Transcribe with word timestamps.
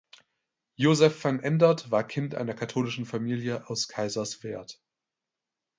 Josef 0.77 1.19
van 1.23 1.39
Endert 1.41 1.91
war 1.91 2.03
Kind 2.07 2.33
einer 2.33 2.55
katholischen 2.55 3.05
Familie 3.05 3.69
aus 3.69 3.87
Kaiserswerth. 3.87 4.81